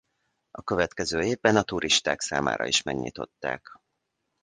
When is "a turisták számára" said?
1.55-2.67